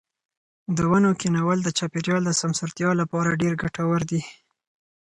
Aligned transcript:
د 0.75 0.77
ونو 0.91 1.09
کښېنول 1.19 1.59
د 1.63 1.69
چاپیریال 1.77 2.23
د 2.25 2.31
سمسورتیا 2.41 2.89
لپاره 3.01 3.39
ډېر 3.41 3.53
ګټور 3.63 3.99
دي. 4.11 4.21